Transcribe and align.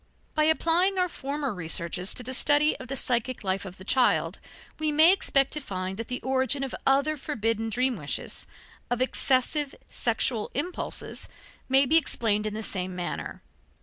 By 0.33 0.45
applying 0.45 0.97
our 0.97 1.07
former 1.07 1.53
researches 1.53 2.15
to 2.15 2.23
the 2.23 2.33
study 2.33 2.75
of 2.77 2.87
the 2.87 2.95
psychic 2.95 3.43
life 3.43 3.65
of 3.65 3.77
the 3.77 3.83
child, 3.83 4.39
we 4.79 4.91
may 4.91 5.13
expect 5.13 5.53
to 5.53 5.59
find 5.61 5.97
that 5.97 6.07
the 6.07 6.19
origin 6.21 6.63
of 6.63 6.73
other 6.87 7.15
forbidden 7.15 7.69
dream 7.69 7.97
wishes, 7.97 8.47
of 8.89 8.99
excessive 8.99 9.75
sexual 9.89 10.49
impulses, 10.55 11.29
may 11.69 11.85
be 11.85 11.97
explained 11.97 12.47
in 12.47 12.55
the 12.55 12.63
same 12.63 12.95
manner. 12.95 13.43